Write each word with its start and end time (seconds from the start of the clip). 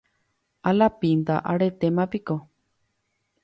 Alapínta 0.71 1.35
aretémapiko 1.53 2.35